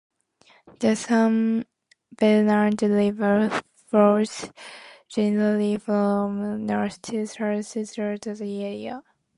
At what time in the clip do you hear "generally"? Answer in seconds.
5.07-5.77